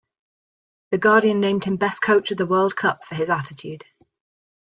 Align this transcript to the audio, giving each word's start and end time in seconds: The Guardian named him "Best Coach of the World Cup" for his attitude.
The 0.89 0.97
Guardian 0.97 1.39
named 1.39 1.65
him 1.65 1.75
"Best 1.77 2.01
Coach 2.01 2.31
of 2.31 2.39
the 2.39 2.47
World 2.47 2.75
Cup" 2.75 3.05
for 3.05 3.13
his 3.13 3.29
attitude. 3.29 3.83